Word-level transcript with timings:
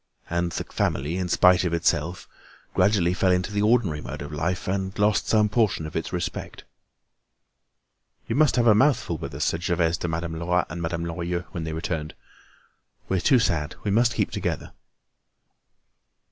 And 0.31 0.51
the 0.53 0.63
family, 0.63 1.17
in 1.17 1.29
spite 1.29 1.63
of 1.63 1.75
itself, 1.75 2.27
gradually 2.73 3.13
fell 3.13 3.29
into 3.31 3.51
the 3.51 3.61
ordinary 3.61 4.01
mode 4.01 4.23
of 4.23 4.33
life, 4.33 4.67
and 4.67 4.97
lost 4.97 5.27
some 5.27 5.47
portion 5.47 5.85
of 5.85 5.95
its 5.95 6.11
respect. 6.11 6.63
"You 8.25 8.35
must 8.35 8.55
have 8.55 8.65
a 8.65 8.73
mouthful 8.73 9.19
with 9.19 9.35
us," 9.35 9.45
said 9.45 9.61
Gervaise 9.61 9.99
to 9.99 10.07
Madame 10.07 10.39
Lerat 10.39 10.65
and 10.71 10.81
Madame 10.81 11.05
Lorilleux, 11.05 11.45
when 11.51 11.65
they 11.65 11.73
returned. 11.73 12.15
"We're 13.09 13.19
too 13.21 13.37
sad; 13.37 13.75
we 13.83 13.91
must 13.91 14.15
keep 14.15 14.31
together." 14.31 14.71